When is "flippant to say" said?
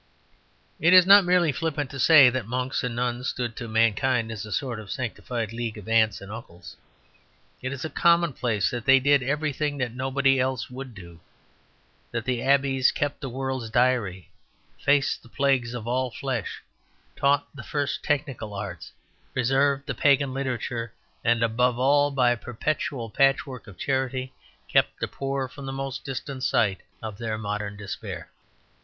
1.51-2.31